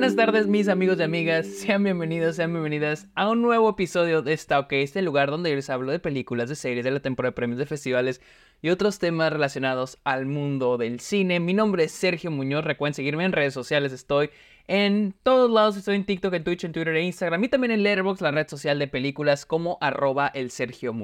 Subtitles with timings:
[0.00, 1.46] buenas tardes, mis amigos y amigas.
[1.46, 5.56] Sean bienvenidos, sean bienvenidas a un nuevo episodio de Está OK, este lugar donde yo
[5.56, 8.22] les hablo de películas, de series, de la temporada de premios, de festivales
[8.62, 11.38] y otros temas relacionados al mundo del cine.
[11.38, 12.64] Mi nombre es Sergio Muñoz.
[12.64, 13.92] Recuerden seguirme en redes sociales.
[13.92, 14.30] Estoy
[14.68, 15.76] en todos lados.
[15.76, 17.44] Estoy en TikTok, en Twitch, en Twitter e Instagram.
[17.44, 20.94] Y también en Letterboxd, la red social de películas, como arroba el Sergio.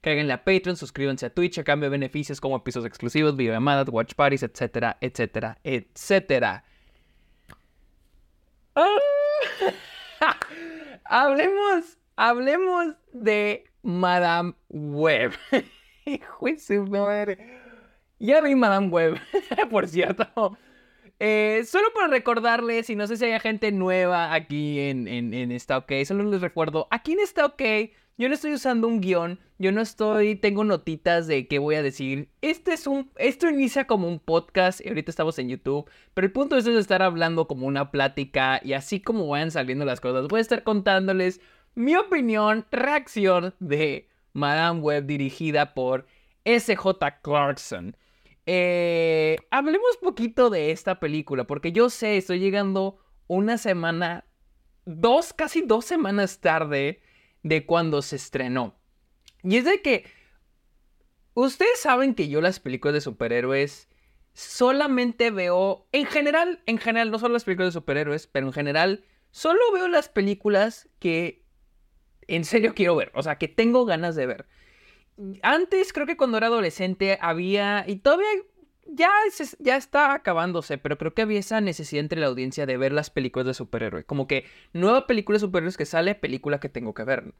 [0.00, 4.14] Cáiganle a Patreon, suscríbanse a Twitch a cambio de beneficios como episodios exclusivos, videollamadas, watch
[4.14, 6.64] parties, etcétera, etcétera, etcétera.
[8.74, 8.98] Ah.
[11.04, 15.32] hablemos, hablemos de Madame Web.
[16.90, 17.38] Madre.
[18.18, 19.20] Ya vi Madame Web,
[19.70, 20.56] por cierto.
[21.18, 25.52] Eh, solo para recordarles, y no sé si hay gente nueva aquí en, en, en
[25.52, 27.62] Está OK, solo les recuerdo, aquí en Está OK,
[28.18, 31.82] yo no estoy usando un guion, yo no estoy, tengo notitas de qué voy a
[31.82, 32.28] decir.
[32.40, 36.32] Este es un, esto inicia como un podcast, y ahorita estamos en YouTube, pero el
[36.32, 40.38] punto es estar hablando como una plática, y así como vayan saliendo las cosas, voy
[40.38, 41.40] a estar contándoles
[41.74, 46.06] mi opinión, reacción de Madame Web dirigida por
[46.44, 47.96] SJ Clarkson.
[48.44, 54.26] Eh, hablemos poquito de esta película, porque yo sé, estoy llegando una semana,
[54.84, 57.00] dos, casi dos semanas tarde
[57.42, 58.76] de cuando se estrenó.
[59.42, 60.04] Y es de que
[61.34, 63.88] ustedes saben que yo las películas de superhéroes
[64.32, 69.04] solamente veo, en general, en general, no solo las películas de superhéroes, pero en general,
[69.30, 71.44] solo veo las películas que
[72.28, 74.46] en serio quiero ver, o sea, que tengo ganas de ver
[75.42, 78.28] antes creo que cuando era adolescente había, y todavía
[78.86, 79.10] ya,
[79.58, 83.10] ya está acabándose, pero creo que había esa necesidad entre la audiencia de ver las
[83.10, 84.04] películas de superhéroe.
[84.04, 87.34] Como que nueva película de superhéroes que sale, película que tengo que ver.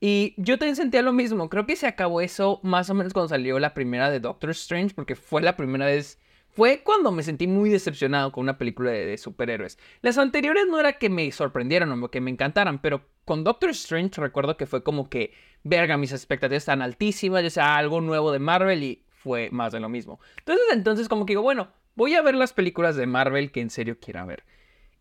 [0.00, 1.48] Y yo también sentía lo mismo.
[1.48, 4.94] Creo que se acabó eso más o menos cuando salió la primera de Doctor Strange,
[4.94, 6.20] porque fue la primera vez.
[6.50, 9.78] Fue cuando me sentí muy decepcionado con una película de, de superhéroes.
[10.02, 14.20] Las anteriores no era que me sorprendieran o que me encantaran, pero con Doctor Strange
[14.20, 15.32] recuerdo que fue como que
[15.64, 19.80] verga, mis expectativas están altísimas, ya sea algo nuevo de Marvel y fue más de
[19.80, 20.20] lo mismo.
[20.38, 23.70] Entonces, entonces como que digo, bueno, voy a ver las películas de Marvel que en
[23.70, 24.44] serio quiera ver.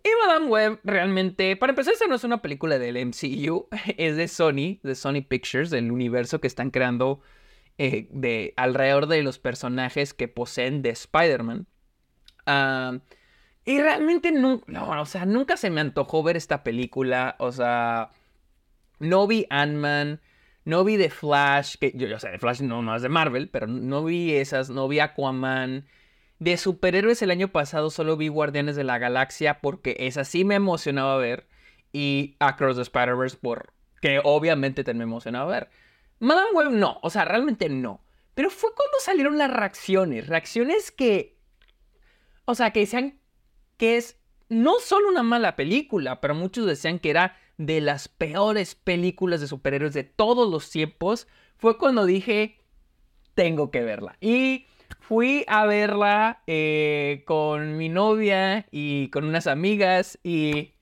[0.01, 3.67] Y Madame Web realmente, para empezar, esta no es una película del MCU,
[3.97, 7.21] es de Sony, de Sony Pictures, del universo que están creando
[7.77, 11.67] eh, de, alrededor de los personajes que poseen de Spider-Man.
[13.65, 18.09] Y realmente no, no, o sea, nunca se me antojó ver esta película, o sea,
[18.99, 20.21] no vi Ant-Man,
[20.65, 23.49] no vi The Flash, que yo, yo sé, The Flash no, no es de Marvel,
[23.49, 25.85] pero no vi esas, no vi Aquaman.
[26.39, 30.55] De superhéroes el año pasado solo vi Guardianes de la Galaxia porque esa sí me
[30.55, 31.47] emocionaba ver.
[31.91, 35.69] Y Across the Spider-Verse porque obviamente también me emocionaba ver.
[36.19, 38.03] Madame Web no, o sea, realmente no.
[38.33, 40.27] Pero fue cuando salieron las reacciones.
[40.27, 41.37] Reacciones que...
[42.45, 43.19] O sea, que decían
[43.77, 44.17] que es
[44.49, 49.47] no solo una mala película, pero muchos decían que era de las peores películas de
[49.47, 51.27] superhéroes de todos los tiempos,
[51.57, 52.59] fue cuando dije,
[53.35, 54.17] tengo que verla.
[54.21, 54.65] Y
[54.99, 60.73] fui a verla eh, con mi novia y con unas amigas y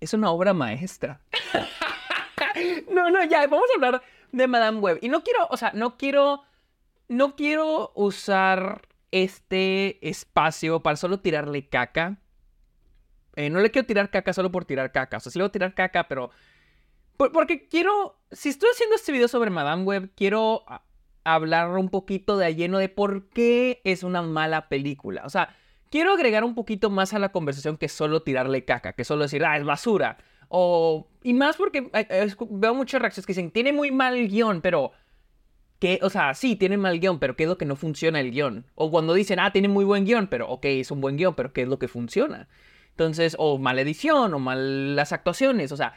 [0.00, 1.20] es una obra maestra.
[2.90, 4.02] no, no, ya, vamos a hablar
[4.32, 4.98] de Madame Web.
[5.02, 6.42] Y no quiero, o sea, no quiero,
[7.08, 12.18] no quiero usar este espacio para solo tirarle caca
[13.36, 15.18] eh, no le quiero tirar caca solo por tirar caca.
[15.18, 16.30] O sea, sí le voy a tirar caca, pero...
[17.16, 18.18] porque quiero...
[18.30, 20.64] Si estoy haciendo este video sobre Madame Web, quiero
[21.24, 25.22] hablar un poquito de lleno de por qué es una mala película.
[25.24, 25.54] O sea,
[25.90, 29.44] quiero agregar un poquito más a la conversación que solo tirarle caca, que solo decir,
[29.44, 30.18] ah, es basura.
[30.48, 31.08] O...
[31.22, 31.90] Y más porque
[32.50, 34.92] veo muchas reacciones que dicen, tiene muy mal guion, pero...
[35.78, 38.32] Que, o sea, sí, tiene mal guion, pero ¿qué es lo que no funciona el
[38.32, 38.66] guion?
[38.74, 41.54] O cuando dicen, ah, tiene muy buen guion, pero ok, es un buen guion, pero
[41.54, 42.48] ¿qué es lo que funciona?
[42.90, 45.94] Entonces, o mala edición, o malas actuaciones, o sea,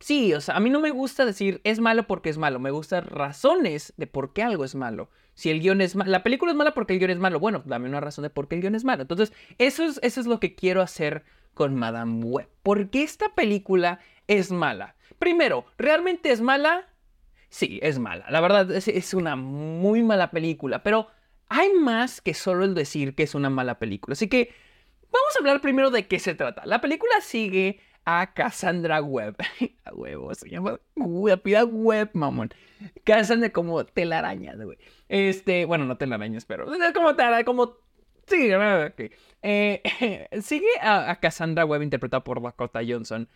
[0.00, 2.70] sí, o sea, a mí no me gusta decir es malo porque es malo, me
[2.70, 5.10] gustan razones de por qué algo es malo.
[5.34, 7.62] Si el guion es malo, la película es mala porque el guion es malo, bueno,
[7.64, 9.02] dame una razón de por qué el guion es malo.
[9.02, 11.24] Entonces, eso es, eso es lo que quiero hacer
[11.54, 12.48] con Madame Web.
[12.62, 14.96] ¿Por qué esta película es mala?
[15.18, 16.88] Primero, ¿realmente es mala?
[17.50, 18.26] Sí, es mala.
[18.30, 21.08] La verdad, es, es una muy mala película, pero
[21.48, 24.12] hay más que solo el decir que es una mala película.
[24.12, 24.52] Así que
[25.10, 26.66] Vamos a hablar primero de qué se trata.
[26.66, 29.36] La película sigue a Cassandra Webb.
[29.84, 30.80] a huevo, se llama
[31.42, 32.50] pida Webb, mamón.
[33.04, 34.78] Cassandra como telarañas, güey.
[35.08, 37.76] Este, bueno, no telarañas, pero como telarañas, como...
[38.26, 39.10] Sí, okay.
[39.42, 43.28] eh, sigue a, Cassandra Webb interpretada por Dakota Johnson.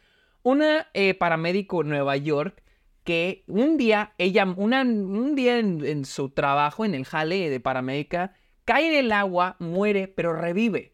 [0.43, 2.63] Una eh, paramédico en Nueva York
[3.05, 8.35] que un día, ella, una, un día en, su trabajo, en el jale de paramédica,
[8.65, 10.92] cae en el agua, muere, pero revive.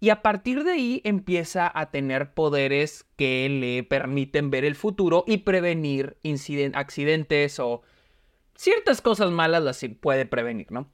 [0.00, 5.24] Y a partir de ahí empieza a tener poderes que le permiten ver el futuro
[5.26, 6.16] y prevenir
[6.74, 7.82] accidentes o
[8.54, 10.90] ciertas cosas malas las puede prevenir, ¿no?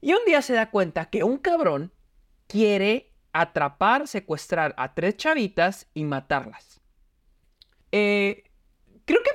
[0.00, 1.92] Y un día se da cuenta que un cabrón
[2.46, 6.80] quiere atrapar, secuestrar a tres chavitas y matarlas.
[7.90, 8.44] Eh,
[9.04, 9.30] creo que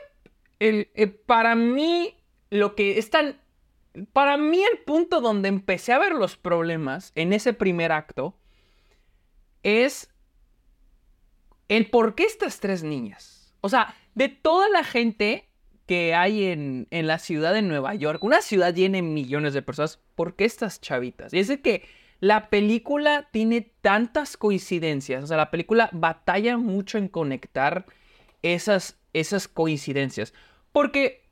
[0.59, 2.15] el, eh, para mí
[2.49, 3.41] lo que es tan...
[4.13, 8.38] Para mí el punto donde empecé a ver los problemas en ese primer acto
[9.63, 10.09] es
[11.67, 13.53] el por qué estas tres niñas.
[13.61, 15.49] O sea, de toda la gente
[15.85, 19.61] que hay en, en, la ciudad de Nueva York, una ciudad llena de millones de
[19.61, 21.33] personas, ¿por qué estas chavitas?
[21.33, 21.83] Y es que
[22.19, 27.85] la película tiene tantas coincidencias, o sea, la película batalla mucho en conectar
[28.41, 30.33] esas, esas coincidencias,
[30.71, 31.28] porque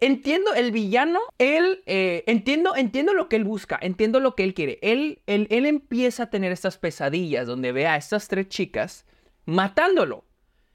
[0.00, 4.54] entiendo el villano, él, eh, entiendo, entiendo lo que él busca, entiendo lo que él
[4.54, 9.06] quiere, él, él, él empieza a tener estas pesadillas donde ve a estas tres chicas
[9.46, 10.24] matándolo.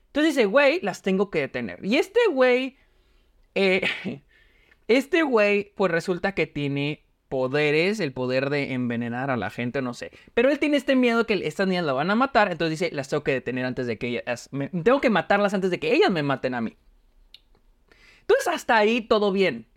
[0.08, 1.84] Entonces dice, güey, las tengo que detener.
[1.84, 2.78] Y este güey
[3.56, 3.82] eh,
[4.88, 9.94] este güey, pues resulta que tiene poderes, el poder de envenenar a la gente, no
[9.94, 10.12] sé.
[10.34, 13.10] Pero él tiene este miedo que estas niñas la van a matar, entonces dice, las
[13.10, 14.50] tengo que detener antes de que ellas...
[14.84, 16.78] tengo que matarlas antes de que ellas me maten a mí.
[18.28, 19.68] Entonces hasta ahí todo bien.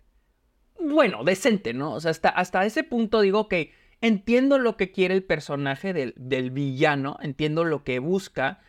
[0.79, 1.93] Bueno, decente, ¿no?
[1.93, 6.13] O sea, hasta, hasta ese punto digo que entiendo lo que quiere el personaje del,
[6.17, 8.61] del villano, entiendo lo que busca,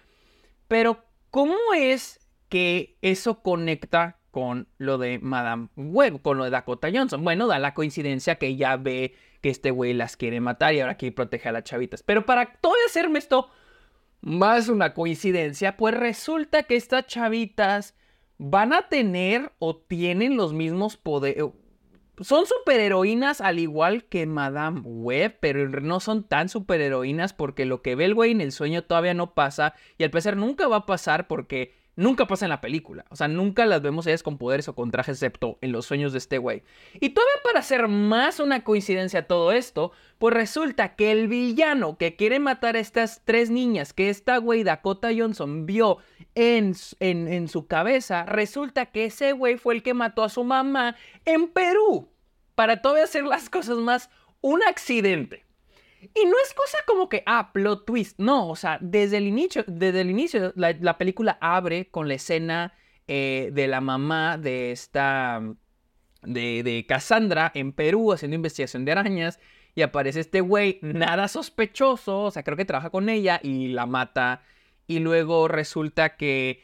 [0.69, 6.88] pero ¿cómo es que eso conecta con lo de Madame Web, con lo de Dakota
[6.93, 7.25] Johnson.
[7.25, 10.97] Bueno, da la coincidencia que ella ve que este güey las quiere matar y ahora
[10.97, 12.03] quiere proteger a las chavitas.
[12.03, 13.50] Pero para todavía hacerme esto
[14.21, 17.94] más una coincidencia, pues resulta que estas chavitas
[18.43, 21.45] van a tener o tienen los mismos poderes.
[22.21, 27.95] Son superheroínas al igual que Madame Web, pero no son tan superheroínas porque lo que
[27.95, 30.87] ve el güey en el sueño todavía no pasa y al parecer nunca va a
[30.87, 33.05] pasar porque Nunca pasa en la película.
[33.11, 36.13] O sea, nunca las vemos ellas con poderes o con trajes, excepto en los sueños
[36.13, 36.63] de este güey.
[36.95, 42.17] Y todavía para hacer más una coincidencia todo esto, pues resulta que el villano que
[42.17, 45.99] quiere matar a estas tres niñas que esta güey Dakota Johnson vio
[46.35, 50.45] en, en, en su cabeza, resulta que ese güey fue el que mató a su
[50.45, 52.09] mamá en Perú.
[52.55, 54.11] Para todavía hacer las cosas más,
[54.41, 55.50] un accidente.
[56.00, 58.19] Y no es cosa como que, ah, plot twist.
[58.19, 62.75] No, o sea, desde el inicio, desde el inicio la, película abre con la escena
[63.06, 65.43] eh, de la mamá de esta,
[66.23, 69.38] de, de Cassandra en Perú haciendo investigación de arañas.
[69.75, 73.87] Y aparece este güey, nada sospechoso, o sea, creo que trabaja con ella y la
[73.87, 74.43] mata.
[74.87, 76.62] Y luego resulta que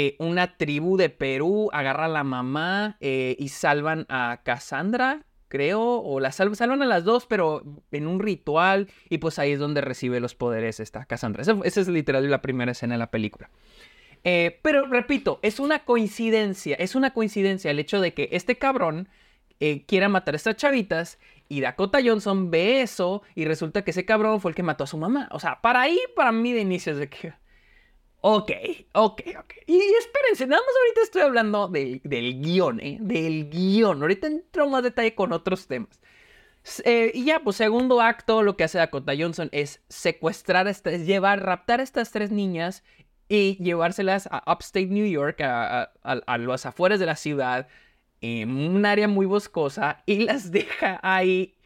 [0.00, 5.82] eh, una tribu de Perú agarra a la mamá eh, y salvan a Cassandra, creo,
[5.82, 9.80] o la salvan a las dos, pero en un ritual, y pues ahí es donde
[9.80, 11.42] recibe los poderes esta Cassandra.
[11.42, 13.50] Esa, es literal la primera escena de la película.
[14.24, 19.08] Eh, pero repito, es una coincidencia, es una coincidencia el hecho de que este cabrón
[19.60, 21.18] eh, quiera matar a estas chavitas
[21.48, 24.86] y Dakota Johnson ve eso y resulta que ese cabrón fue el que mató a
[24.86, 25.28] su mamá.
[25.32, 27.32] O sea, para ahí, para mí de inicio es de que
[28.20, 28.50] Ok,
[28.94, 29.54] ok, ok.
[29.66, 32.98] Y, espérense, nada más ahorita estoy hablando del guion, ¿eh?
[33.00, 34.02] Del guion.
[34.02, 36.00] Ahorita entro más detalle con otros temas.
[36.84, 41.06] Eh, y ya, pues segundo acto, lo que hace Dakota Johnson es secuestrar, a estas,
[41.06, 42.82] llevar, raptar a estas tres niñas
[43.28, 47.68] y llevárselas a Upstate New York, a, a, a los afueras de la ciudad,
[48.20, 51.56] en un área muy boscosa, y las deja ahí.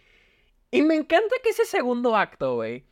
[0.70, 2.84] Y me encanta que ese segundo acto, güey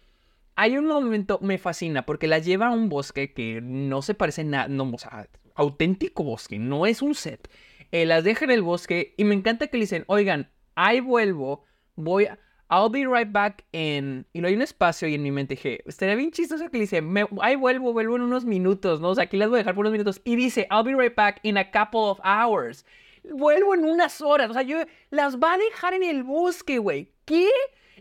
[0.60, 4.44] hay un momento, me fascina, porque la lleva a un bosque que no se parece
[4.44, 7.50] nada, no, o sea, auténtico bosque, no es un set.
[7.92, 11.64] Eh, las deja en el bosque y me encanta que le dicen, oigan, ahí vuelvo,
[11.96, 12.28] voy.
[12.70, 14.26] I'll be right back in...
[14.34, 16.82] Y no hay un espacio y en mi mente dije, estaría bien chistoso que le
[16.82, 17.02] dice,
[17.40, 19.08] ahí vuelvo, vuelvo en unos minutos, ¿no?
[19.08, 20.20] O sea, aquí las voy a dejar por unos minutos.
[20.24, 22.84] Y dice, I'll be right back in a couple of hours.
[23.24, 24.50] Vuelvo en unas horas.
[24.50, 24.76] O sea, yo
[25.08, 27.14] las va a dejar en el bosque, güey.
[27.24, 27.48] ¿Qué?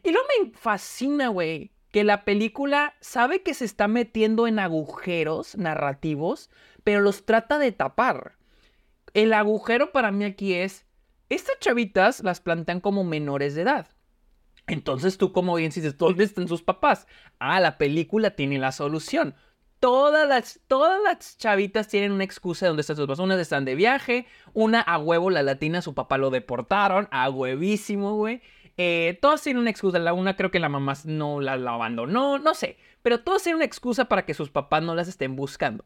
[0.03, 5.57] Y luego me fascina, güey, que la película sabe que se está metiendo en agujeros
[5.57, 6.49] narrativos,
[6.83, 8.37] pero los trata de tapar.
[9.13, 10.85] El agujero para mí aquí es,
[11.29, 13.87] estas chavitas las plantean como menores de edad.
[14.67, 17.07] Entonces tú como bien dices, ¿dónde están sus papás?
[17.39, 19.33] Ah, la película tiene la solución.
[19.79, 23.19] Todas las, todas las chavitas tienen una excusa de dónde están sus papás.
[23.19, 28.15] Unas están de viaje, una a huevo, la latina, su papá lo deportaron, a huevísimo,
[28.15, 28.41] güey.
[28.81, 29.99] Eh, todos tienen una excusa.
[29.99, 32.77] La una creo que la mamá no la, abandonó, no sé.
[33.01, 35.83] Pero todos tienen una excusa para que sus papás no las estén buscando.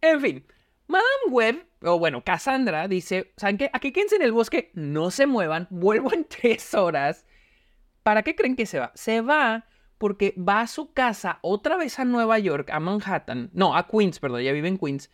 [0.00, 0.44] En fin,
[0.88, 3.70] Madame Web, o bueno, Cassandra, dice: ¿Saben qué?
[3.72, 7.24] Aquí quédense en el bosque, no se muevan, vuelvo en tres horas.
[8.02, 8.90] ¿Para qué creen que se va?
[8.96, 9.66] Se va
[9.98, 14.18] porque va a su casa otra vez a Nueva York, a Manhattan, no, a Queens,
[14.18, 15.12] perdón, ya vive en Queens,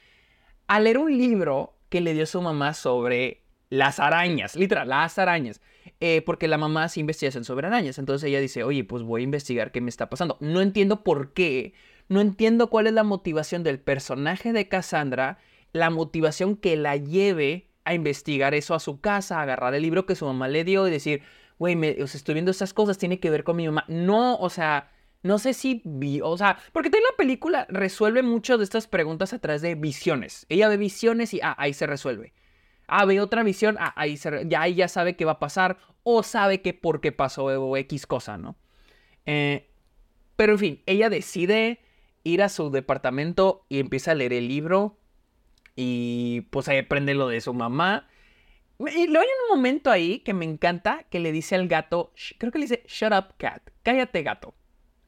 [0.66, 5.60] a leer un libro que le dio su mamá sobre las arañas, literal, las arañas.
[6.00, 7.98] Eh, porque la mamá hace investigación sobre arañas.
[7.98, 10.36] Entonces ella dice, oye, pues voy a investigar qué me está pasando.
[10.40, 11.74] No entiendo por qué,
[12.08, 15.38] no entiendo cuál es la motivación del personaje de Cassandra,
[15.72, 20.06] la motivación que la lleve a investigar eso a su casa, a agarrar el libro
[20.06, 21.22] que su mamá le dio y decir,
[21.58, 23.84] güey, estoy viendo estas cosas, tiene que ver con mi mamá.
[23.88, 24.90] No, o sea,
[25.22, 29.38] no sé si vi, o sea, porque la película resuelve muchas de estas preguntas a
[29.38, 30.46] través de visiones.
[30.48, 32.32] Ella ve visiones y ah, ahí se resuelve.
[32.88, 36.62] Ah, ve otra visión, ah, ahí ya ella sabe qué va a pasar o sabe
[36.62, 38.56] que por qué pasó o X cosa, ¿no?
[39.26, 39.68] Eh,
[40.36, 41.80] pero en fin, ella decide
[42.24, 44.98] ir a su departamento y empieza a leer el libro
[45.76, 48.08] y pues ahí aprende lo de su mamá.
[48.78, 52.52] Y luego hay un momento ahí que me encanta que le dice al gato, creo
[52.52, 54.54] que le dice, shut up cat, cállate gato.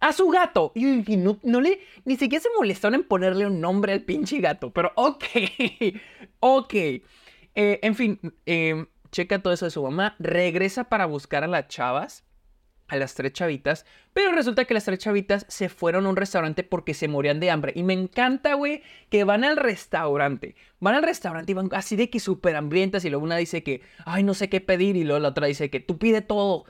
[0.01, 0.73] A su gato.
[0.75, 0.85] Y,
[1.17, 5.25] no, le, ni siquiera se molestaron en ponerle un nombre al pinche gato, pero ok,
[6.41, 6.75] ok.
[7.63, 11.69] Eh, en fin, em, checa todo eso de su mamá, regresa para buscar a las
[11.69, 12.25] chavas,
[12.89, 16.65] a las tres chavitas, pero resulta que las tres chavitas se fueron a un restaurante
[16.65, 17.75] porque se morían de hambre.
[17.77, 20.57] Y me encanta, güey, que van al restaurante.
[20.79, 23.83] Van al restaurante y van así de que súper hambrientas y luego una dice que,
[24.07, 26.65] ay, no sé qué pedir y luego la otra dice que tú pide todo.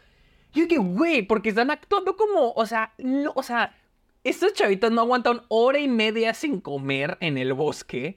[0.53, 3.77] Yo que, güey, porque están actuando como, o sea, no, o sea,
[4.25, 8.17] estos chavitas no aguantan hora y media sin comer en el bosque.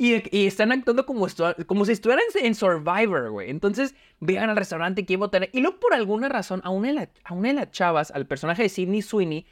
[0.00, 1.26] Y, están actuando como,
[1.66, 3.50] como si estuvieran en Survivor, güey.
[3.50, 5.28] Entonces, vean al restaurante que iba.
[5.52, 8.62] Y luego, por alguna razón, a una, de a una de las chavas, al personaje
[8.62, 9.44] de Sidney Sweeney,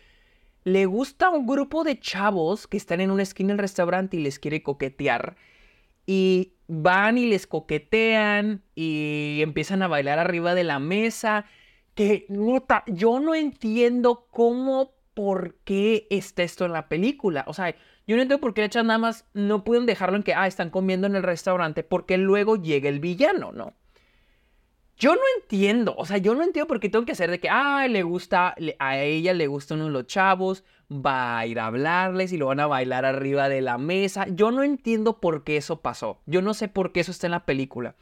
[0.63, 4.39] le gusta un grupo de chavos que están en una esquina del restaurante y les
[4.39, 5.37] quiere coquetear.
[6.07, 11.47] Y van y les coquetean y empiezan a bailar arriba de la mesa.
[11.97, 17.47] Que, nota, yo no entiendo cómo, por qué está esto en la película.
[17.49, 17.75] O sea,
[18.07, 20.69] yo no entiendo por qué echan nada más no pueden dejarlo en que, ah, están
[20.69, 23.73] comiendo en el restaurante porque luego llega el villano, ¿no?
[24.99, 27.49] Yo no entiendo, o sea, yo no entiendo por qué tengo que hacer de que,
[27.49, 32.37] ah, le gusta, a ella le gustan los chavos, va a ir a hablarles y
[32.37, 34.27] lo van a bailar arriba de la mesa.
[34.29, 36.21] Yo no entiendo por qué eso pasó.
[36.27, 37.97] Yo no sé por qué eso está en la película.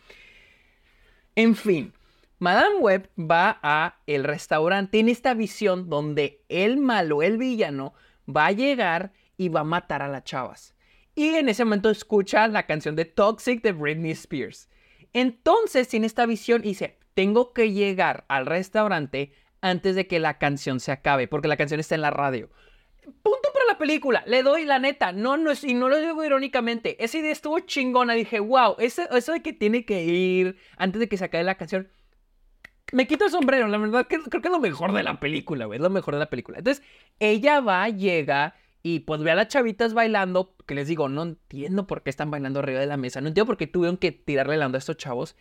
[1.37, 1.93] En fin,
[2.39, 7.95] Madame Web va a el restaurante en esta visión donde el malo, el villano,
[8.29, 10.75] va a llegar y va a matar a las chavas.
[11.15, 14.69] Y en ese momento escucha la canción de Toxic de Britney Spears.
[15.13, 20.39] Entonces tiene esta visión y dice, tengo que llegar al restaurante antes de que la
[20.39, 22.51] canción se acabe, porque la canción está en la radio.
[23.23, 27.03] Punto para la película, le doy la neta, no, no, y no lo digo irónicamente,
[27.03, 31.09] esa idea estuvo chingona, dije, wow, eso, eso de que tiene que ir antes de
[31.09, 31.89] que se acabe la canción,
[32.95, 35.67] me quito el sombrero, la verdad que creo que es lo mejor de la película,
[35.67, 36.59] güey, es lo mejor de la película.
[36.59, 36.85] Entonces,
[37.19, 41.87] ella va, llega y pues ve a las chavitas bailando, que les digo, no entiendo
[41.87, 44.57] por qué están bailando arriba de la mesa, no entiendo por qué tuvieron que tirarle
[44.57, 45.37] la onda a estos chavos.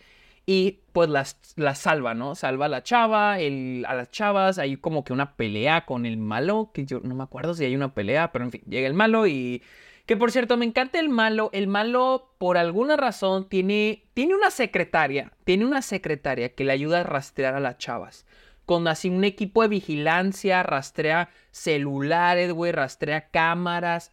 [0.46, 2.36] Y pues las, las salva, ¿no?
[2.36, 6.18] Salva a la chava, el, a las chavas, hay como que una pelea con el
[6.18, 8.94] malo, que yo no me acuerdo si hay una pelea, pero en fin, llega el
[8.94, 9.62] malo y...
[10.06, 11.50] Que por cierto, me encanta el malo.
[11.54, 15.32] El malo, por alguna razón, tiene, tiene una secretaria.
[15.46, 18.26] Tiene una secretaria que le ayuda a rastrear a las chavas
[18.66, 24.12] con así un equipo de vigilancia, rastrea celulares, güey, rastrea cámaras.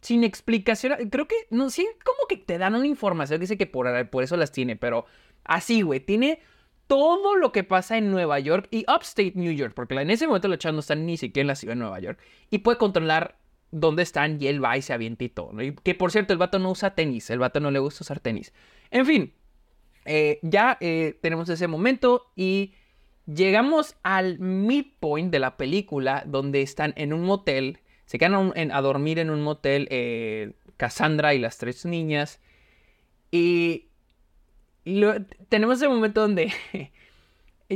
[0.00, 4.08] Sin explicación, creo que, no, sí, como que te dan una información, dice que por,
[4.08, 5.04] por eso las tiene, pero
[5.44, 6.40] así, güey, tiene
[6.86, 10.48] todo lo que pasa en Nueva York y Upstate New York, porque en ese momento
[10.48, 12.18] los chavos no están ni siquiera en la ciudad de Nueva York,
[12.48, 13.39] y puede controlar
[13.70, 15.60] dónde están y él va y se avienta todo.
[15.62, 18.20] Y que por cierto, el vato no usa tenis, el vato no le gusta usar
[18.20, 18.52] tenis.
[18.90, 19.32] En fin,
[20.04, 22.74] eh, ya eh, tenemos ese momento y
[23.26, 29.20] Llegamos al midpoint de la película donde están en un motel, se quedan a, dormir
[29.20, 32.40] en un motel eh, Cassandra y las tres niñas.
[33.30, 33.86] Y,
[35.48, 36.52] tenemos ese momento donde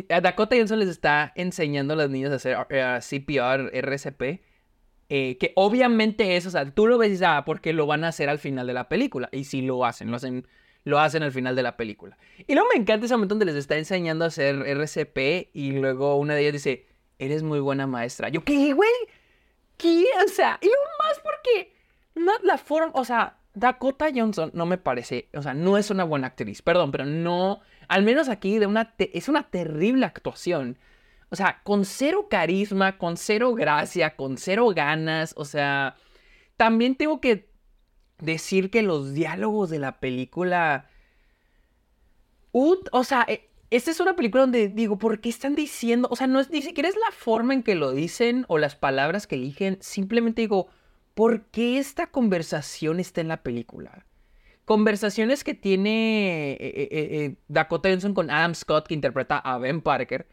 [0.08, 2.56] Dakota Johnson les está enseñando a las niñas a hacer
[3.00, 4.40] CPR, RCP.
[5.08, 8.04] Eh, que obviamente es, o sea, tú lo ves y dices, ah, porque lo van
[8.04, 9.28] a hacer al final de la película.
[9.32, 10.46] Y si lo hacen, lo hacen
[10.84, 12.16] lo hacen al final de la película.
[12.46, 16.16] Y luego me encanta ese momento donde les está enseñando a hacer RCP y luego
[16.16, 16.86] una de ellas dice,
[17.18, 18.28] eres muy buena maestra.
[18.28, 18.90] Yo, ¿qué, güey?
[19.76, 20.04] ¿Qué?
[20.24, 21.72] O sea, y lo más porque
[22.14, 26.04] no, la forma, o sea, Dakota Johnson no me parece, o sea, no es una
[26.04, 30.78] buena actriz, perdón, pero no, al menos aquí de una es una terrible actuación.
[31.30, 35.96] O sea, con cero carisma, con cero gracia, con cero ganas, o sea,
[36.56, 37.48] también tengo que
[38.18, 40.88] decir que los diálogos de la película...
[42.52, 46.08] o sea, e, esta es una película donde digo, ¿por qué están diciendo?
[46.10, 48.76] O sea, no es ni siquiera es la forma en que lo dicen o las
[48.76, 49.78] palabras que eligen.
[49.80, 50.68] Simplemente digo,
[51.14, 54.06] ¿por qué esta conversación está en la película?
[54.64, 59.80] Conversaciones que tiene eh, eh, eh, Dakota Johnson con Adam Scott, que interpreta a Ben
[59.80, 60.26] Parker.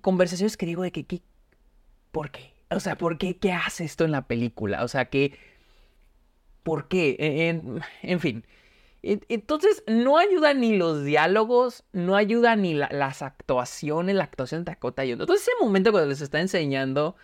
[0.00, 1.22] Conversaciones que digo de que,
[2.12, 2.54] ¿por qué?
[2.70, 3.36] O sea, ¿por qué?
[3.36, 4.84] ¿Qué hace esto en la película?
[4.84, 5.38] O sea, que,
[6.62, 7.16] ¿por qué?
[8.02, 8.44] en fin.
[9.02, 15.02] Entonces, no ayuda ni los diálogos, no ayuda ni las actuaciones, la actuación de Dakota
[15.02, 15.22] Johnson.
[15.22, 17.16] Entonces, ese momento cuando les está enseñando,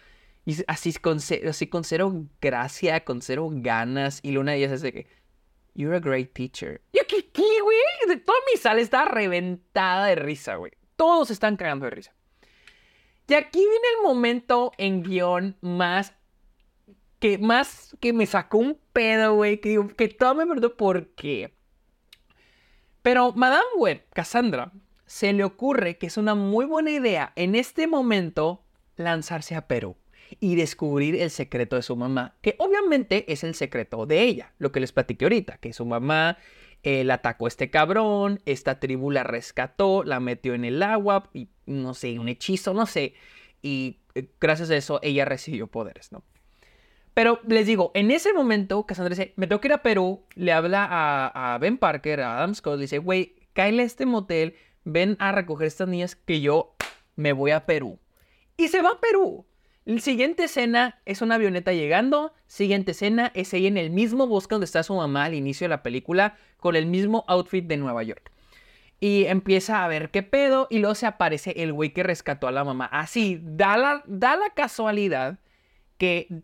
[0.47, 5.07] y así con, así cero gracia, con cero ganas, y Luna Díaz dice que,
[5.75, 6.81] You're a great teacher.
[6.95, 7.77] Yo, ¿qué, qué, güey?
[8.25, 10.73] Toda mi sala está reventada de risa, güey.
[10.97, 12.15] Todos están cagando de risa.
[13.29, 16.15] Y aquí viene el momento en guion más
[17.19, 21.55] que más que me sacó un pedo, güey, que todo me preguntó por qué.
[23.03, 24.73] Pero Madame Web, Cassandra,
[25.07, 28.65] se le ocurre que es una muy buena idea en este momento
[28.97, 29.97] lanzarse a Perú
[30.41, 34.73] y descubrir el secreto de su mamá, que obviamente es el secreto de ella, lo
[34.73, 36.39] que les platiqué ahorita, que su mamá
[36.87, 41.49] la atacó a este cabrón, esta tribu la rescató, la metió en el agua, y
[41.67, 43.15] no sé, un hechizo, no sé,
[43.61, 46.23] y eh, gracias a eso ella recibió poderes, ¿no?
[47.13, 50.53] Pero les digo, en ese momento, Cassandra dice, me tengo que ir a Perú, le
[50.53, 55.17] habla a, Ben Parker, a Adam Scott, le dice, güey, cáele a este motel, ven
[55.19, 56.77] a recoger estas niñas que yo
[57.17, 57.99] me voy a Perú.
[58.57, 59.47] Y se va a Perú.
[59.87, 62.35] La siguiente escena es una avioneta llegando.
[62.49, 65.69] Siguiente escena es ella en el mismo bosque donde está su mamá al inicio de
[65.69, 68.33] la película, con el mismo outfit de Nueva York.
[68.99, 72.51] Y empieza a ver qué pedo, y luego se aparece el güey que rescató a
[72.53, 72.87] la mamá.
[72.87, 75.39] Así, da la, da la casualidad
[75.99, 76.43] que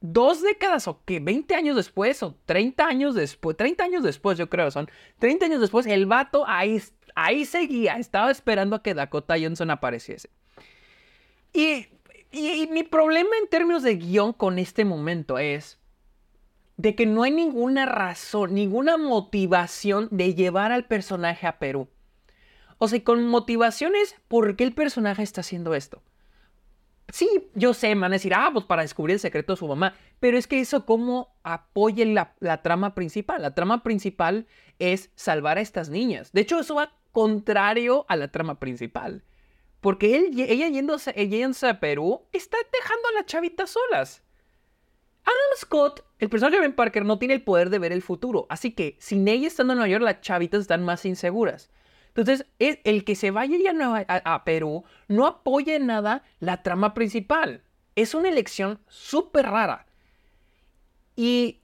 [0.00, 4.48] dos décadas o qué, 20 años después o 30 años después, 30 años después yo
[4.48, 4.88] creo son,
[5.18, 6.80] 30 años después el vato ahí,
[7.14, 10.30] ahí seguía, estaba esperando a que Dakota Johnson apareciese.
[11.52, 11.88] Y,
[12.30, 15.78] y, mi problema en términos de guion con este momento es
[16.76, 21.88] de que no hay ninguna razón, ninguna motivación de llevar al personaje a Perú.
[22.78, 26.02] O sea, con motivaciones, ¿por qué el personaje está haciendo esto?
[27.10, 29.66] Sí, yo sé, me van a decir, ah, pues para descubrir el secreto de su
[29.66, 29.94] mamá.
[30.20, 33.42] Pero es que eso, ¿cómo apoya la, la, trama principal?
[33.42, 34.46] La trama principal
[34.78, 36.32] es salvar a estas niñas.
[36.32, 39.24] De hecho, eso va contrario a la trama principal.
[39.80, 44.22] Porque él, ella yéndose, yéndose a Perú está dejando a las chavitas solas.
[45.24, 48.46] Adam Scott, el personaje de Ben Parker, no tiene el poder de ver el futuro.
[48.48, 51.70] Así que sin ella estando en Nueva York, las chavitas están más inseguras.
[52.14, 53.72] Entonces, el que se vaya ya
[54.08, 57.62] a, Perú no apoya en nada la trama principal.
[57.94, 59.86] Es una elección súper rara.
[61.14, 61.60] Y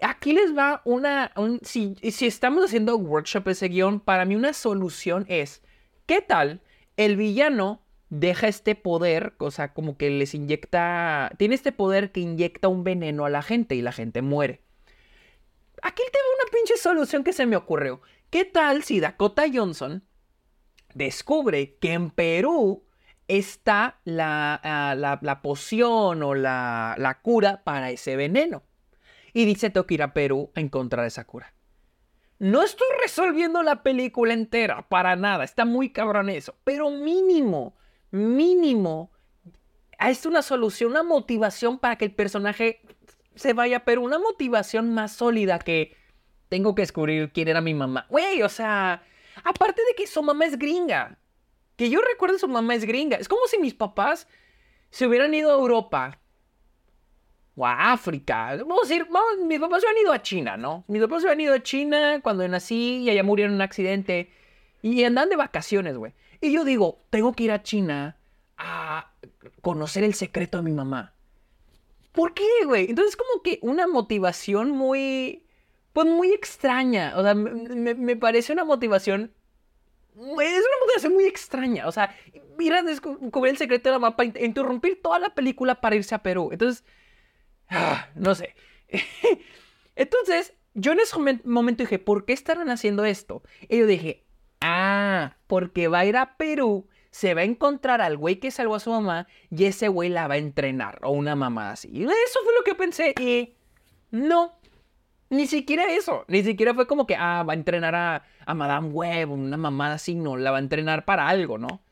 [0.00, 1.32] aquí les va una...
[1.62, 5.62] si, si estamos haciendo workshop ese guion, para mí una solución es,
[6.06, 6.60] ¿qué tal
[6.96, 12.20] el villano deja este poder, o sea, como que les inyecta, tiene este poder que
[12.20, 14.60] inyecta un veneno a la gente y la gente muere.
[15.82, 18.02] Aquí tengo una pinche solución que se me ocurrió.
[18.28, 20.04] ¿Qué tal si Dakota Johnson
[20.94, 22.84] descubre que en Perú
[23.28, 28.62] está la, ah, la, poción o la, la, cura para ese veneno?
[29.32, 31.54] Y dice, tengo que ir a Perú a encontrar esa cura.
[32.42, 37.76] No estoy resolviendo la película entera, para nada, está muy cabrón eso, pero mínimo,
[38.10, 39.12] mínimo,
[40.00, 42.82] es una solución, una motivación para que el personaje
[43.36, 45.96] se vaya a Perú, una motivación más sólida que
[46.48, 48.06] tengo que descubrir quién era mi mamá.
[48.10, 49.04] Güey, o sea,
[49.44, 51.20] aparte de que su mamá es gringa.
[51.76, 53.18] Que yo recuerdo su mamá es gringa.
[53.18, 54.26] Es como si mis papás
[54.90, 56.18] se hubieran ido a Europa
[57.56, 58.56] o a África.
[58.56, 59.06] Vamos a decir,
[59.46, 60.84] mis papás se han ido a China, ¿no?
[60.88, 64.30] Mis papás se han ido a China cuando nací y allá murieron en un accidente.
[64.80, 66.12] Y andan de vacaciones, güey.
[66.40, 68.16] Y yo digo, tengo que ir a China
[68.58, 69.12] a
[69.60, 71.14] conocer el secreto de mi mamá.
[72.12, 72.90] ¿Por qué, güey?
[72.90, 75.44] Entonces, como que una motivación muy
[75.92, 77.14] pues muy extraña.
[77.16, 79.32] O sea, me, parece una motivación.
[80.14, 81.86] Es una motivación muy extraña.
[81.86, 82.14] O sea,
[82.58, 86.22] ir a descubrir el secreto de la mapa, interrumpir toda la película para irse a
[86.22, 86.50] Perú.
[86.52, 86.84] Entonces,
[87.72, 88.54] ah, no sé.
[89.96, 93.42] Entonces, yo en ese momento dije, ¿por qué estarán haciendo esto?
[93.68, 94.24] Y yo dije,
[94.60, 98.76] ah, porque va a ir a Perú, se va a encontrar al güey que salvó
[98.76, 101.88] a su mamá y ese güey la va a entrenar, o una mamá así.
[101.92, 103.54] Y eso fue lo que pensé y
[104.10, 104.58] no,
[105.30, 106.24] ni siquiera eso.
[106.28, 109.94] Ni siquiera fue como que, ah, va a entrenar a, a Madame Web, una mamada
[109.94, 111.82] así, no, la va a entrenar para algo, ¿no?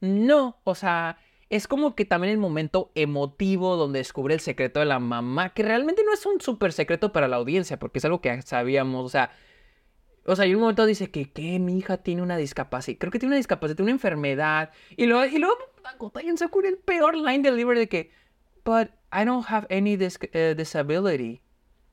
[0.00, 1.18] No, o sea,
[1.52, 5.62] es como que también el momento emotivo donde descubre el secreto de la mamá, que
[5.62, 9.08] realmente no es un súper secreto para la audiencia, porque es algo que sabíamos, o
[9.10, 9.30] sea,
[10.24, 11.58] O sea, hay un momento dice que, ¿qué?
[11.58, 12.96] Mi hija tiene una discapacidad.
[12.98, 14.70] Creo que tiene una discapacidad, tiene una enfermedad.
[14.96, 15.58] Y luego, y luego
[15.98, 18.10] Johnson con el peor line delivery de que,
[18.64, 21.42] but I don't have any eh, disability.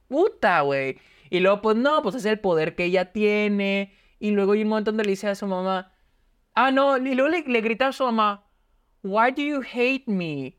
[0.08, 1.00] Puta, güey.
[1.30, 3.94] Y luego, pues no, pues es el poder que ella tiene.
[4.20, 5.92] Y luego hay un momento donde le dice a su mamá,
[6.56, 8.49] ah, no, y luego le grita a su mamá,
[9.04, 10.58] why do you hate me?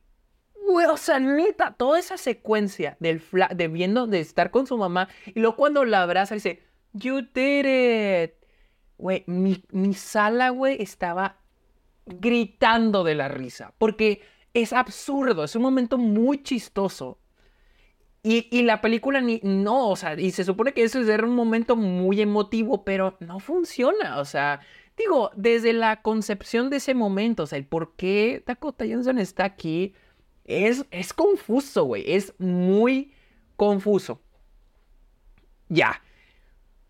[0.68, 3.22] Güey, o sea, neta, toda esa secuencia del
[3.54, 7.64] de viendo, de estar con su mamá, y luego cuando la abraza dice, you did
[8.24, 8.34] it.
[8.98, 11.38] Güey, mi, mi sala, güey, estaba
[12.06, 14.22] gritando de la risa, porque
[14.54, 17.18] es absurdo, es un momento muy chistoso.
[18.22, 21.74] Y, la película ni, no, o sea, y se supone que eso es un momento
[21.74, 24.60] muy emotivo, pero no funciona, o sea,
[25.00, 29.44] digo, desde la concepción de ese momento, o sea, el por qué Dakota Johnson está
[29.44, 29.94] aquí,
[30.44, 33.12] es, es confuso, güey, es muy
[33.56, 34.20] confuso.
[35.68, 36.02] Ya.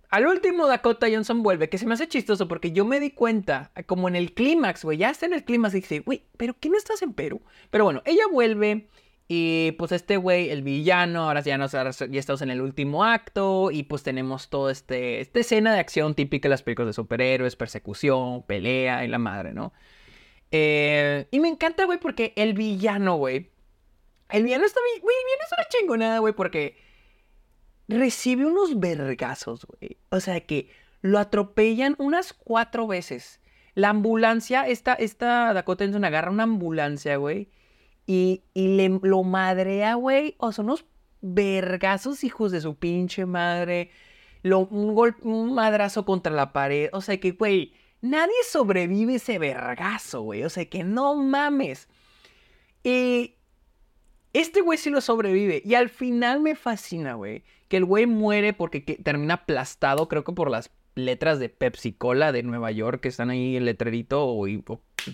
[0.08, 3.70] Al último Dakota Johnson vuelve, que se me hace chistoso porque yo me di cuenta,
[3.86, 6.76] como en el clímax, güey, ya está en el clímax y güey, pero ¿qué no
[6.76, 7.42] estás en Perú?
[7.70, 8.88] Pero bueno, ella vuelve
[9.32, 13.70] y pues este güey, el villano, ahora ya, nos, ya estamos en el último acto
[13.70, 17.54] y pues tenemos toda este, esta escena de acción típica de las películas de superhéroes,
[17.54, 19.72] persecución, pelea y la madre, ¿no?
[20.50, 23.52] Eh, y me encanta, güey, porque el villano, güey,
[24.30, 26.76] el villano está bien, güey, el villano es una chingonada, güey, porque
[27.86, 29.96] recibe unos vergazos, güey.
[30.08, 30.70] O sea que
[31.02, 33.38] lo atropellan unas cuatro veces.
[33.76, 37.48] La ambulancia, esta, esta Dakota Johnson agarra una ambulancia, güey
[38.06, 40.34] y, le, lo madrea, güey.
[40.38, 40.84] O son unos
[41.20, 43.90] vergazos hijos de su pinche madre.
[44.42, 46.88] Lo, un, golpe, un madrazo contra la pared.
[46.92, 50.44] O sea que, güey, nadie sobrevive ese vergazo, güey.
[50.44, 51.88] O sea que no mames.
[52.82, 53.36] Y
[54.32, 55.62] este güey sí lo sobrevive.
[55.64, 57.44] Y al final me fascina, güey.
[57.68, 62.32] Que el güey muere porque termina aplastado, creo que por las letras de Pepsi Cola
[62.32, 64.46] de Nueva York que están ahí el letrerito o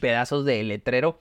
[0.01, 1.19] pedazos de letrero.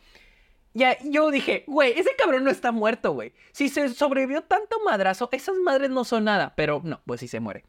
[0.76, 3.32] Ya, yo dije, güey, ese cabrón no está muerto, güey.
[3.54, 6.54] Si se sobrevivió tanto madrazo, esas madres no son nada.
[6.58, 7.64] Pero no, pues sí se muere.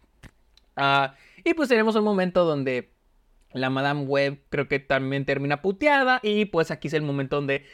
[0.74, 1.14] Ah,
[1.44, 2.90] y pues tenemos un momento donde
[3.52, 6.18] la Madame Web creo que también termina puteada.
[6.24, 7.64] Y pues aquí es el momento donde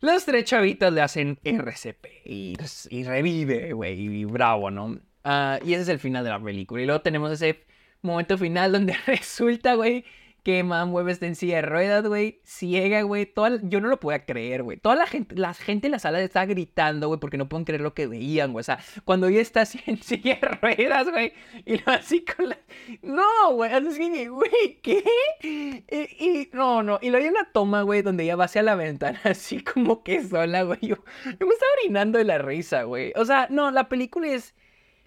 [0.00, 2.06] las tres chavitas le hacen RCP.
[2.26, 2.58] Y,
[2.90, 3.98] y revive, güey.
[3.98, 5.00] Y bravo, ¿no?
[5.24, 6.82] Ah, y ese es el final de la película.
[6.82, 7.64] Y luego tenemos ese
[8.02, 10.04] momento final donde resulta, güey,
[10.42, 13.32] que Man Web está en silla de ruedas, güey, ciega, güey.
[13.62, 14.76] Yo no lo podía creer, güey.
[14.76, 17.80] Toda la gente, la gente en la sala está gritando, güey, porque no pueden creer
[17.80, 18.62] lo que veían, güey.
[18.62, 21.32] O sea, cuando ella está así en silla de ruedas, güey,
[21.64, 22.58] y lo así con la...
[23.02, 25.04] No, güey, así, güey, ¿qué?
[25.42, 29.20] Y, no, no, y luego hay una toma, güey, donde ella va hacia la ventana,
[29.24, 30.80] así como que sola, güey.
[30.82, 33.12] Yo, yo me estaba orinando de la risa, güey.
[33.14, 34.54] O sea, no, la película es...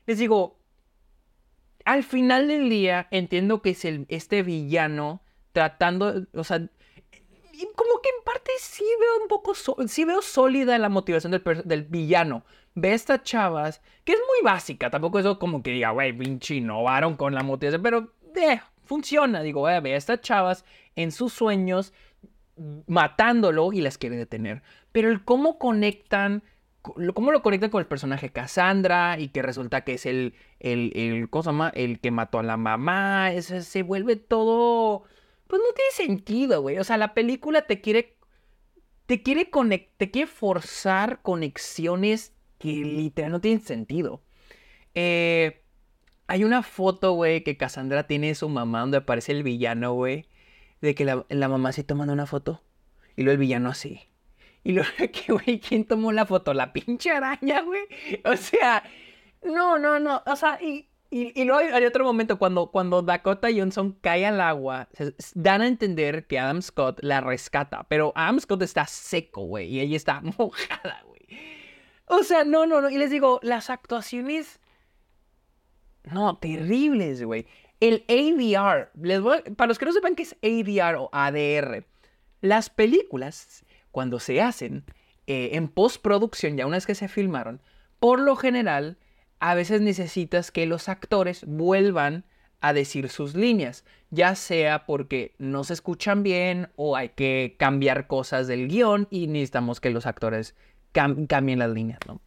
[0.06, 0.60] Les digo,
[1.84, 5.25] al final del día entiendo que es el, este villano
[5.56, 6.60] tratando, o sea,
[7.76, 9.54] como que en parte sí veo un poco,
[9.88, 12.44] sí veo sólida la motivación del, villano.
[12.76, 16.56] Ve a estas chavas, que es muy básica, tampoco eso como que diga, güey, pinche
[16.56, 20.66] innovaron con la motivación, pero eh, funciona, digo, ve a estas chavas
[20.98, 21.94] en sus sueños
[22.88, 24.62] matándolo y las quiere detener.
[24.92, 26.44] Pero el cómo conectan,
[27.14, 31.30] cómo lo conectan con el personaje Cassandra y que resulta que es el, el, el,
[31.30, 35.06] cosa el que mató a la mamá, se vuelve todo
[35.48, 36.78] pues no tiene sentido, güey.
[36.78, 38.18] O sea, la película te quiere.
[39.06, 39.50] Te quiere,
[39.98, 44.24] te quiere forzar conexiones que literal no tienen sentido.
[44.96, 45.62] Eh,
[46.28, 50.28] hay una foto, güey, que Cassandra tiene de su mamá donde aparece el villano, güey.
[50.82, 52.64] De que la, la mamá se tomando una foto.
[53.16, 54.10] Y luego el villano así.
[54.64, 56.54] Y luego, que, güey, ¿quién tomó la foto?
[56.54, 57.84] La pinche araña, güey.
[58.26, 58.84] O sea,
[59.44, 60.24] no, no, no.
[60.26, 64.90] O sea, y y, luego hay, otro momento cuando, cuando Dakota Johnson cae al agua,
[65.34, 69.80] dan a entender que Adam Scott la rescata, pero Adam Scott está seco, güey, y
[69.80, 71.16] ella está mojada, güey.
[72.08, 72.90] O sea, no, no, no.
[72.90, 74.60] Y les digo, las actuaciones,
[76.04, 77.48] no, terribles, güey.
[77.80, 79.22] El ADR, les
[79.56, 81.86] para los que no sepan qué es ADR o ADR,
[82.42, 84.86] las películas, cuando se hacen
[85.28, 87.62] eh, en postproducción, ya una vez que se filmaron,
[88.00, 88.98] por lo general
[89.46, 92.26] a veces necesitas que los actores vuelvan
[92.62, 98.08] a decir sus líneas, ya sea porque no se escuchan bien o hay que cambiar
[98.08, 100.56] cosas del guion y necesitamos que los actores
[100.94, 102.22] cambien las líneas, ¿no?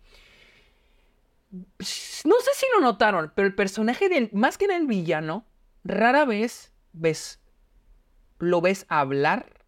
[1.80, 5.44] Sé si lo notaron, pero el personaje del, más que en el villano,
[5.82, 7.40] rara vez ves,
[8.38, 9.64] lo ves hablar,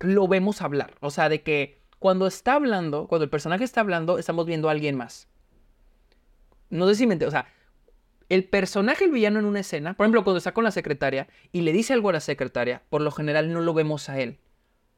[0.00, 4.18] lo vemos hablar, o sea, de que cuando está hablando, cuando el personaje está hablando,
[4.18, 5.28] estamos viendo a alguien más.
[6.70, 7.46] No sé si me o sea,
[8.28, 11.60] el personaje, el villano en una escena, por ejemplo, cuando está con la secretaria y
[11.60, 14.38] le dice algo a la secretaria, por lo general no lo vemos a él.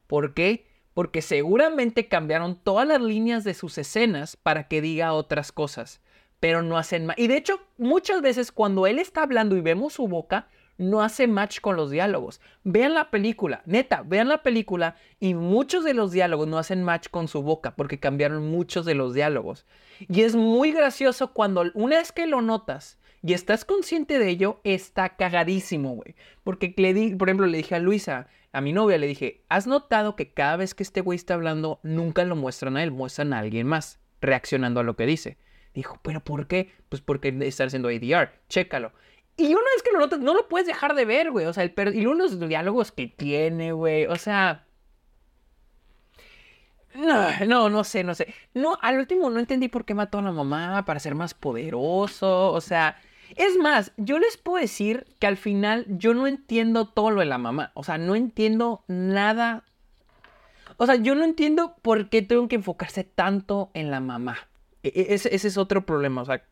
[0.06, 0.66] ¿Por qué?
[0.94, 6.00] Porque seguramente cambiaron todas las líneas de sus escenas para que diga otras cosas,
[6.40, 7.18] pero no hacen más.
[7.18, 10.48] Y de hecho, muchas veces cuando él está hablando y vemos su boca,
[10.78, 12.40] no hace match con los diálogos.
[12.64, 17.08] Vean la película, neta, vean la película y muchos de los diálogos no hacen match
[17.10, 19.66] con su boca porque cambiaron muchos de los diálogos.
[20.08, 24.60] Y es muy gracioso cuando una vez que lo notas y estás consciente de ello,
[24.62, 26.14] está cagadísimo, güey.
[26.44, 29.66] Porque, le di, por ejemplo, le dije a Luisa, a mi novia, le dije, ¿has
[29.66, 33.32] notado que cada vez que este güey está hablando, nunca lo muestran a él, muestran
[33.32, 35.36] a alguien más, reaccionando a lo que dice?
[35.74, 36.72] Dijo, ¿pero por qué?
[36.88, 38.92] Pues porque está haciendo ADR, chécalo.
[39.38, 41.46] Y una vez que lo notas, no lo puedes dejar de ver, güey.
[41.46, 44.06] O sea, el y los diálogos que tiene, güey.
[44.06, 44.66] O sea.
[46.94, 48.34] No, no, no sé, no sé.
[48.52, 52.52] No, al último no entendí por qué mató a la mamá para ser más poderoso.
[52.52, 52.96] O sea,
[53.36, 57.26] es más, yo les puedo decir que al final yo no entiendo todo lo de
[57.26, 57.70] la mamá.
[57.74, 59.62] O sea, no entiendo nada.
[60.78, 64.48] O sea, yo no entiendo por qué tengo que enfocarse tanto en la mamá.
[64.82, 66.22] E, e, ese, ese es otro problema.
[66.22, 66.42] O sea,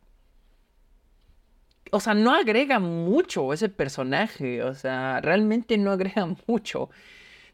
[1.91, 4.63] o sea, no agrega mucho ese personaje.
[4.63, 6.91] O sea, realmente no agrega mucho.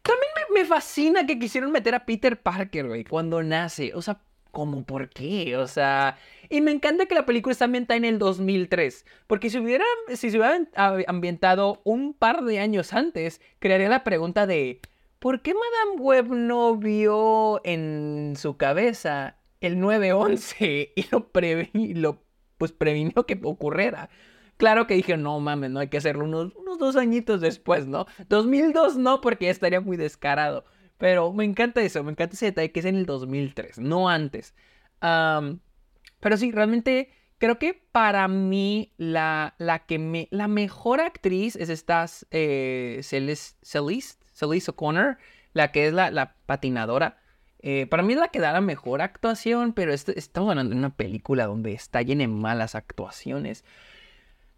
[0.02, 3.92] También me, fascina que quisieron meter a Peter Parker, güey, cuando nace.
[3.94, 5.56] O sea, ¿cómo por qué?
[5.56, 6.18] O sea,
[6.48, 9.06] y me encanta que la película está ambientada en el 2003.
[9.26, 10.60] Porque si hubiera, si se hubiera
[11.06, 14.80] ambientado un par de años antes, crearía la pregunta de.
[15.18, 22.22] ¿Por qué Madame Web no vio en su cabeza el 911 y lo, previ lo
[22.62, 24.08] pues previnió que ocurriera.
[24.56, 28.06] Claro que dije, no mames, no hay que hacerlo unos, unos dos añitos después, ¿no?
[28.28, 30.64] 2002 no, porque ya estaría muy descarado.
[30.96, 34.54] Pero me encanta eso, me encanta ese detalle que es en el 2003, no antes.
[35.00, 41.68] pero sí, realmente creo que para mí la, la que me, la mejor actriz es
[41.68, 45.18] esta eh, Celeste, Celeste, O'Connor,
[45.52, 47.18] la que es la, la patinadora.
[47.62, 50.78] Eh, para mí es la que da la mejor actuación, pero este, estamos hablando de
[50.78, 53.64] una película donde está llena de malas actuaciones.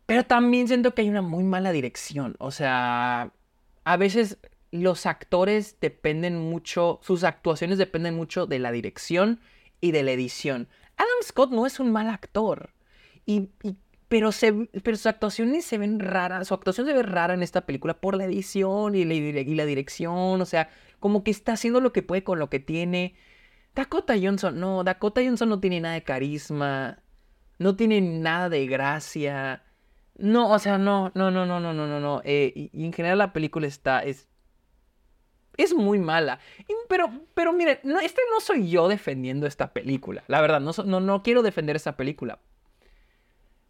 [0.06, 2.36] Pero también siento que hay una muy mala dirección.
[2.38, 3.32] O sea,
[3.84, 4.38] a veces
[4.70, 9.40] los actores dependen mucho, sus actuaciones dependen mucho de la dirección
[9.80, 10.68] y de la edición.
[10.96, 12.70] Adam Scott no es un mal actor.
[13.26, 13.50] Y,
[14.14, 14.52] pero, se,
[14.84, 16.46] pero sus actuaciones se ven raras.
[16.46, 20.40] Su actuación se ve rara en esta película por la edición y la, y dirección.
[20.40, 23.16] O sea, como que está haciendo lo que puede con lo que tiene.
[23.74, 27.02] Dakota Johnson, no, Dakota Johnson no tiene nada de carisma,
[27.58, 29.64] no tiene nada de gracia.
[30.16, 32.22] No, o sea, no, no, no, no, no, no, no, no.
[32.22, 34.28] Eh, y, en general la película está, es,
[35.56, 36.38] es muy mala.
[36.88, 40.22] pero, pero miren, no, este no soy yo defendiendo esta película.
[40.28, 42.38] La verdad, no, no, no quiero defender esta película.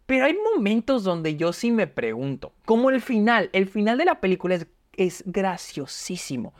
[0.05, 4.21] Pero hay momentos donde yo sí me pregunto, como el final, el final de la
[4.21, 6.53] película es, es graciosísimo.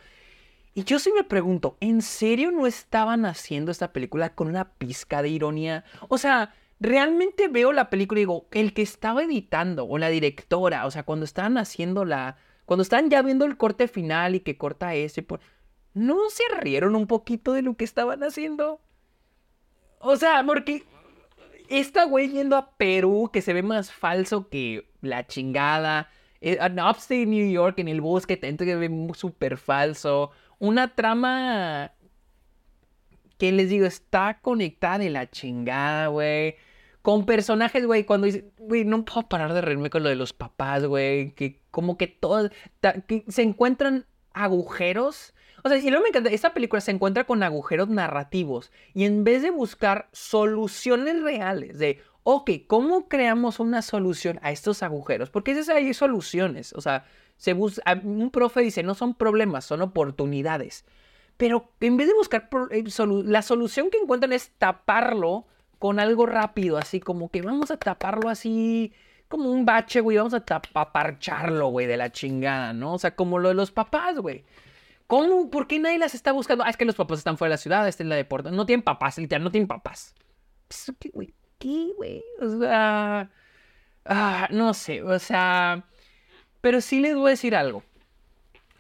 [0.74, 5.22] Y yo sí me pregunto, ¿en serio no estaban haciendo esta película con una pizca
[5.22, 5.86] de ironía?
[6.10, 10.86] O sea, realmente veo la película y digo, el que estaba editando o la directora,
[10.86, 12.38] o sea, cuando estaban haciendo la...
[12.66, 15.26] Cuando estaban ya viendo el corte final y que corta ese,
[15.94, 18.82] ¿no se rieron un poquito de lo que estaban haciendo?
[20.00, 20.84] O sea, porque
[21.70, 26.10] esta güey yendo a Perú, que se ve más falso que la chingada.
[26.42, 31.92] En eh, Upstate New York, en el bosque, que se ve súper falso una trama
[33.38, 36.56] que les digo, está conectada de la chingada, güey.
[37.02, 40.34] Con personajes, güey, cuando dice, güey, no puedo parar de reírme con lo de los
[40.34, 42.52] papás, güey, que como que todos,
[43.08, 45.35] que se encuentran agujeros.
[45.66, 49.24] O sea, y luego me encanta, esta película se encuentra con agujeros narrativos y en
[49.24, 55.32] vez de buscar soluciones reales de, ok, ¿cómo creamos una solución a estos agujeros?
[55.32, 57.06] Porque esas hay soluciones, o sea,
[57.38, 60.86] se un profe dice, no son problemas, son oportunidades.
[61.36, 62.84] Pero en vez de buscar eh,
[63.24, 65.48] la solución que encuentran es taparlo
[65.80, 68.94] con algo rápido, así como que vamos a taparlo así,
[69.28, 72.94] como un bache, güey, vamos a taparcharlo, güey, de la chingada, ¿no?
[72.94, 74.46] O sea, como lo de los papás, güey.
[75.08, 75.50] ¿Cómo?
[75.50, 76.64] ¿Por qué nadie las está buscando?
[76.64, 78.52] Ah, es que los papás están fuera de la ciudad, esta es la deporte.
[78.52, 80.16] No tienen papás, literal, no tienen papás.
[80.68, 81.34] Pues, ¿Qué, güey?
[81.60, 82.24] ¿Qué, güey?
[82.42, 83.30] O sea...
[84.06, 85.86] Ah, no sé, o sea...
[86.62, 87.84] Pero sí les voy a decir algo.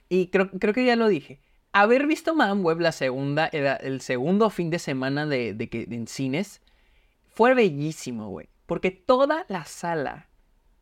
[0.09, 1.39] Y creo, creo que ya lo dije.
[1.71, 6.07] Haber visto Madame Web la segunda, era el segundo fin de semana de, que, en
[6.07, 6.61] cines,
[7.33, 8.47] fue bellísimo, güey.
[8.65, 10.29] Porque toda la sala,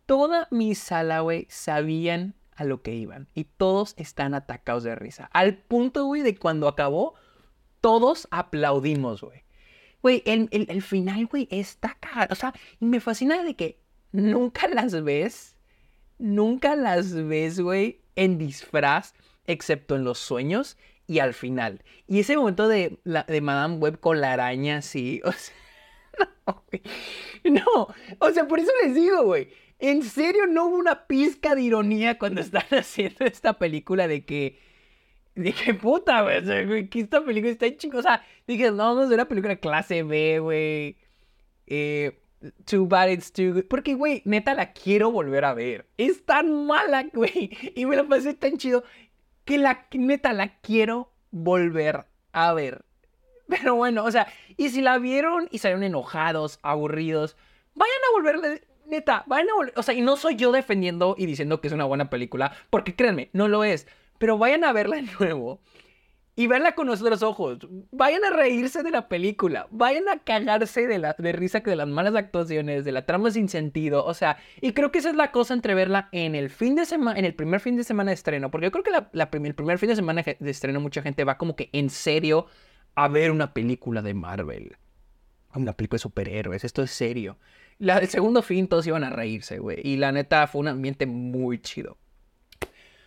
[0.06, 3.28] toda mi sala, güey, sabían a lo que iban.
[3.34, 5.30] Y todos están atacados de risa.
[5.34, 7.16] Al punto, güey, de cuando acabó,
[7.82, 9.44] todos aplaudimos, güey.
[10.02, 12.34] Güey, el, el, final, güey, está cagado.
[12.34, 13.80] O sea, y me fascina de que
[14.12, 15.56] nunca las ves,
[16.18, 19.13] nunca las ves, güey, en disfraz,
[19.46, 21.84] excepto en los sueños y al final.
[22.08, 25.56] Y ese momento de, la, de Madame Web con la araña, sí, o sea,
[26.48, 26.82] no, güey.
[27.44, 27.88] No,
[28.20, 29.50] o sea, por eso les digo, güey.
[29.84, 34.58] En serio, no hubo una pizca de ironía cuando están haciendo esta película de que.
[35.36, 37.98] Dije, puta, güey, que esta película está chico.
[37.98, 40.96] O sea, dije, no, no es una película clase B, güey.
[41.67, 42.17] Eh,
[42.63, 43.65] too bad it's too good.
[43.65, 45.86] Porque, güey, neta la quiero volver a ver.
[45.98, 47.52] Es tan mala, güey.
[47.76, 48.86] Y me la pasé tan chido
[49.43, 52.86] que la neta la quiero volver a ver.
[53.50, 57.36] Pero bueno, o sea, y si la vieron y salieron enojados, aburridos,
[57.76, 61.26] vayan a volverle, neta, vayan a volver, o sea, y no soy yo defendiendo y
[61.26, 64.98] diciendo que es una buena película, porque créanme, no lo es, pero vayan a verla
[64.98, 65.60] de nuevo
[66.36, 67.60] y verla con nuestros ojos.
[67.91, 69.67] Vayan a reírse de la película.
[69.69, 73.50] Vayan a cagarse de, la, de risa de las malas actuaciones, de la trama sin
[73.50, 74.04] sentido.
[74.04, 76.86] O sea, y creo que esa es la cosa entre verla en el fin de
[76.86, 78.50] semana, en el primer fin de semana de estreno.
[78.50, 81.38] Porque yo creo que la, el primer fin de semana de estreno mucha gente va
[81.38, 82.48] como que en serio
[82.96, 84.78] a ver una película de Marvel.
[85.54, 86.63] Una película de superhéroes.
[86.63, 87.38] Esto es serio.
[87.80, 89.80] La, el segundo fin todos iban a reírse, güey.
[89.84, 91.98] Y la neta fue un ambiente muy chido.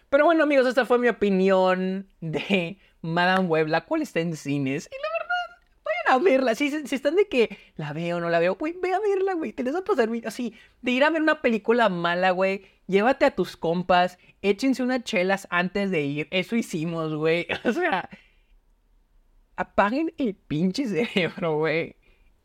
[0.08, 4.88] Pero bueno, amigos, esta fue mi opinión de Madame Web, la cual está en cines.
[4.90, 5.36] Y la verdad,
[5.84, 6.54] vayan a verla.
[6.54, 9.34] Si, si están de que la veo o no la veo, güey, ve a verla,
[9.34, 9.52] güey.
[9.52, 12.64] Te les va a pasar así, de ir a ver una película mala, güey.
[12.86, 16.28] Llévate a tus compas, échense unas chelas antes de ir.
[16.30, 17.46] Eso hicimos, güey.
[17.64, 18.08] O sea,
[19.56, 21.96] apaguen el pinche cerebro, güey.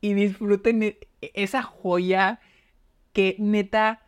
[0.02, 2.40] Y disfruten e, esa joya
[3.14, 4.02] que neta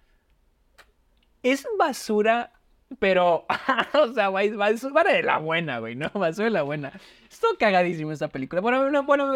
[1.42, 2.54] es basura
[2.98, 3.46] pero,
[3.94, 6.10] o sea, basura de la buena, güey, ¿no?
[6.14, 6.92] Basura de la buena.
[7.30, 8.60] Estoy cagadísimo esta película.
[8.60, 9.32] Bueno, bueno,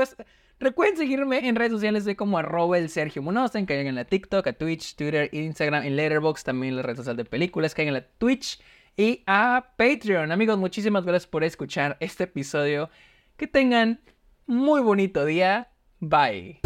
[0.61, 3.53] recuerden seguirme en redes sociales de como arroba el Sergio Munoz.
[3.53, 7.25] Que en la TikTok, a Twitch, Twitter, Instagram, en Letterboxd, también las redes sociales de
[7.25, 7.75] películas.
[7.75, 8.61] Que en la Twitch
[8.97, 10.31] y a Patreon.
[10.31, 12.91] Amigos, muchísimas gracias por escuchar este episodio.
[13.37, 14.01] Que tengan
[14.47, 15.71] muy bonito día.
[16.01, 16.61] Bye.